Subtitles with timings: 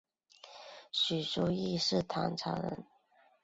[0.91, 2.87] 许叔冀是唐朝人。